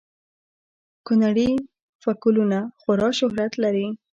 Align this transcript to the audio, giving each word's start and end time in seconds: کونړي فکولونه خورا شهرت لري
کونړي 1.07 1.49
فکولونه 2.03 2.59
خورا 2.81 3.09
شهرت 3.19 3.53
لري 3.63 3.87